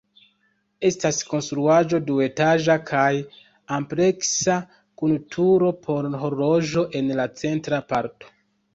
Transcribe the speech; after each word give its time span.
Estas 0.87 1.19
konstruaĵo 1.33 1.99
duetaĝa 2.07 2.79
kaj 2.93 3.11
ampleksa 3.79 4.59
kun 5.03 5.17
turo 5.37 5.73
por 5.87 6.13
horloĝo 6.27 6.91
en 7.03 7.17
la 7.25 7.33
centra 7.47 7.87
parto. 7.95 8.39